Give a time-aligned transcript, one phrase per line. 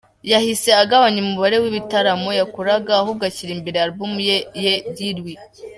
[0.31, 4.19] Yahise agabanya umubare w’ibitaramo yakoraga, ahubwo ashyira imbere Alubumu
[4.65, 5.35] ye “dis lui”.